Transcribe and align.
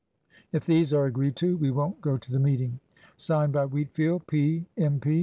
"If 0.51 0.65
these 0.65 0.91
are 0.93 1.05
agreed 1.05 1.35
to, 1.35 1.57
we 1.57 1.69
won't 1.69 2.01
go 2.01 2.17
to 2.17 2.31
the 2.31 2.39
meeting." 2.39 2.79
(Signed 3.17 3.53
by) 3.53 3.65
Wheatfield, 3.67 4.25
P., 4.25 4.65
M.P. 4.75 5.19